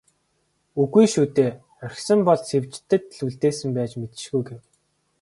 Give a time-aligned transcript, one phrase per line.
[0.81, 1.51] "Үгүй шүү дээ,
[1.85, 4.61] орхисон бол Сэвжидэд л үлдээсэн байж мэдэшгүй" гэв.